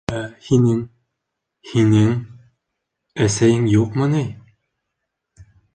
—Ә 0.19 0.19
һинең... 0.45 0.79
һинең... 1.73 2.17
әсәйең 3.29 3.71
юҡмы 3.77 4.13
ни? 4.17 4.27